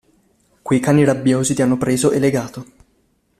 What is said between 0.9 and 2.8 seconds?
rabbiosi ti hanno preso e legato.